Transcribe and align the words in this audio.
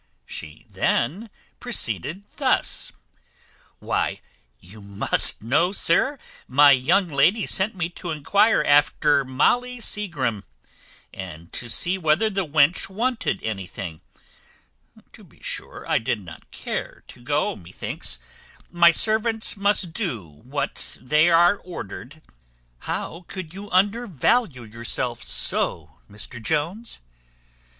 She 0.25 0.65
then 0.67 1.29
proceeded 1.59 2.23
thus: 2.37 2.91
"Why, 3.77 4.19
you 4.59 4.81
must 4.81 5.43
know, 5.43 5.71
sir, 5.71 6.17
my 6.47 6.71
young 6.71 7.07
lady 7.09 7.45
sent 7.45 7.75
me 7.75 7.87
to 7.89 8.09
enquire 8.09 8.63
after 8.65 9.23
Molly 9.23 9.79
Seagrim, 9.79 10.43
and 11.13 11.53
to 11.53 11.69
see 11.69 11.99
whether 11.99 12.31
the 12.31 12.47
wench 12.47 12.89
wanted 12.89 13.43
anything; 13.43 14.01
to 15.13 15.23
be 15.23 15.39
sure, 15.39 15.85
I 15.87 15.99
did 15.99 16.19
not 16.21 16.49
care 16.49 17.03
to 17.09 17.21
go, 17.21 17.55
methinks; 17.55 18.17
but 18.71 18.95
servants 18.95 19.55
must 19.55 19.93
do 19.93 20.25
what 20.27 20.97
they 20.99 21.29
are 21.29 21.57
ordered. 21.57 22.23
How 22.79 23.25
could 23.27 23.53
you 23.53 23.69
undervalue 23.69 24.63
yourself 24.63 25.21
so, 25.21 25.99
Mr 26.09 26.41
Jones? 26.41 27.01